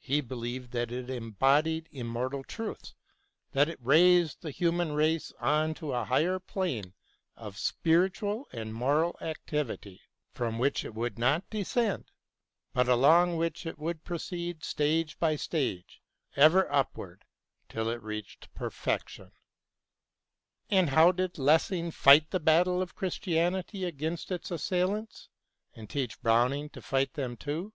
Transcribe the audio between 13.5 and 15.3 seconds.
it would proceed stage